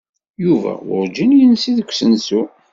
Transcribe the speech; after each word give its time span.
Yuba 0.43 0.71
werǧin 0.89 1.31
yensi 1.39 1.71
deg 1.77 1.89
usensu. 1.91 2.41